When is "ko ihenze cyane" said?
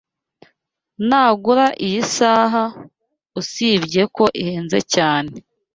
4.15-5.31